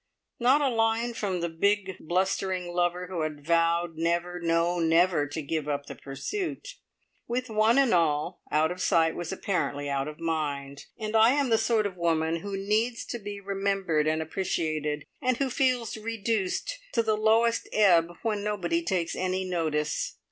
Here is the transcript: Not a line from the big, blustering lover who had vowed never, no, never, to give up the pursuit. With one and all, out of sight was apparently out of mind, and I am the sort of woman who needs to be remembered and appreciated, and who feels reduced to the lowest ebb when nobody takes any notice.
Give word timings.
Not 0.39 0.61
a 0.61 0.67
line 0.69 1.13
from 1.13 1.41
the 1.41 1.47
big, 1.47 1.97
blustering 1.99 2.73
lover 2.73 3.05
who 3.05 3.21
had 3.21 3.45
vowed 3.45 3.97
never, 3.97 4.39
no, 4.39 4.79
never, 4.79 5.27
to 5.27 5.41
give 5.43 5.67
up 5.69 5.85
the 5.85 5.93
pursuit. 5.93 6.69
With 7.27 7.51
one 7.51 7.77
and 7.77 7.93
all, 7.93 8.41
out 8.51 8.71
of 8.71 8.81
sight 8.81 9.13
was 9.15 9.31
apparently 9.31 9.87
out 9.91 10.07
of 10.07 10.19
mind, 10.19 10.87
and 10.97 11.15
I 11.15 11.33
am 11.33 11.49
the 11.49 11.59
sort 11.59 11.85
of 11.85 11.97
woman 11.97 12.37
who 12.37 12.57
needs 12.57 13.05
to 13.09 13.19
be 13.19 13.39
remembered 13.39 14.07
and 14.07 14.23
appreciated, 14.23 15.05
and 15.21 15.37
who 15.37 15.51
feels 15.51 15.95
reduced 15.95 16.79
to 16.93 17.03
the 17.03 17.15
lowest 17.15 17.69
ebb 17.71 18.07
when 18.23 18.43
nobody 18.43 18.81
takes 18.81 19.15
any 19.15 19.45
notice. 19.47 20.15